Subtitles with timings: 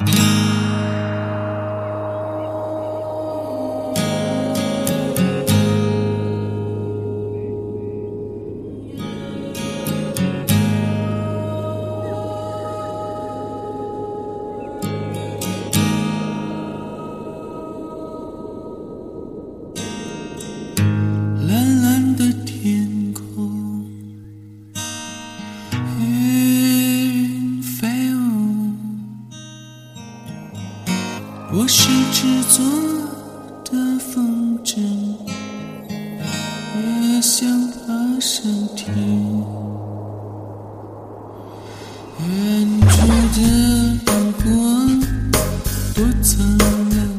[0.00, 0.33] Mm-hmm.
[31.56, 32.64] 我是纸做
[33.62, 34.80] 的风筝，
[36.76, 38.92] 越想爬上天，
[42.18, 43.38] 远处的
[44.04, 44.44] 灯光
[45.94, 47.13] 多灿烂。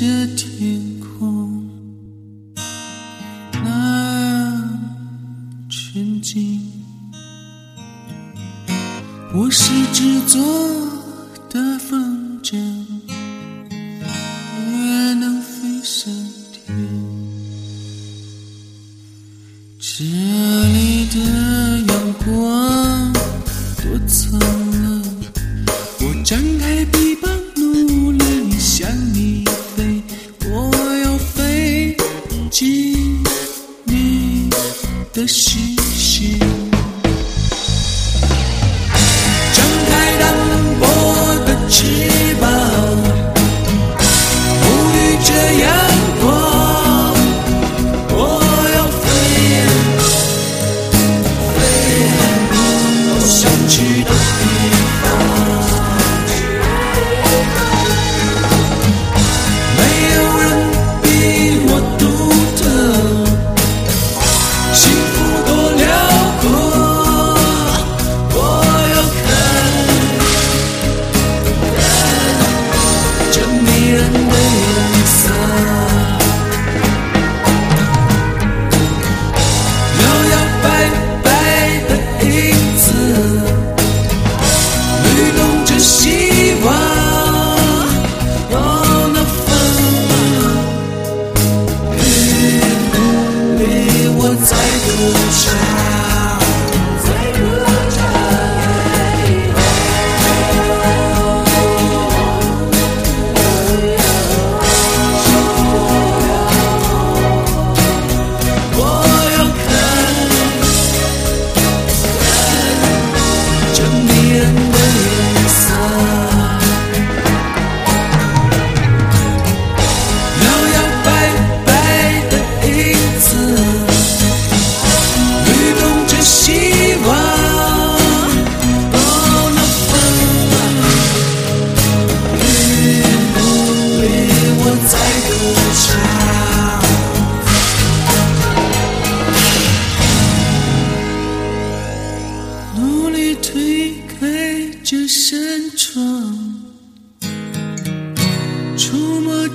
[0.00, 1.68] 这天空
[3.52, 4.58] 那
[5.68, 6.58] 纯净，
[9.34, 10.42] 我是纸做
[11.50, 12.56] 的风筝，
[13.68, 16.10] 也能飞上
[16.50, 16.74] 天。
[19.78, 21.49] 这里的。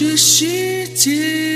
[0.00, 1.49] 这世界。